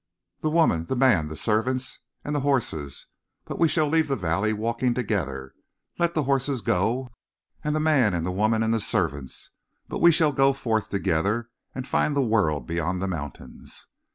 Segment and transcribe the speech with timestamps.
[0.39, 3.05] The woman, the man, the servants, and the horses.
[3.45, 5.53] But we shall leave the valley, walking together.
[5.99, 7.11] Let the horses go,
[7.63, 9.51] and the man and the woman and the servants;
[9.87, 13.89] but we shall go forth together and find the world beyond the mountains."